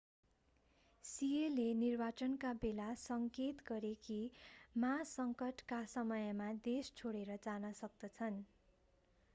[1.05, 4.17] सिएले निर्वाचनका बेला सङ्केत गरे कि
[4.77, 8.41] मा सङ्कटका समयमा देश छोडेर जान सक्दछन्